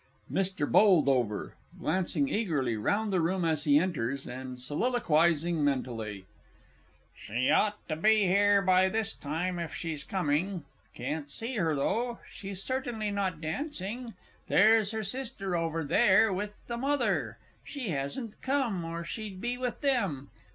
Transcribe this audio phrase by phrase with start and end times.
[0.33, 0.65] MR.
[0.71, 6.25] BOLDOVER (glancing eagerly round the room as he enters, and soliloquising mentally).
[7.13, 10.63] She ought to be here by this time, if she's coming
[10.95, 14.15] can't see her though she's certainly not dancing.
[14.47, 17.37] There's her sister over there with the mother.
[17.63, 20.31] She hasn't come, or she'd be with them.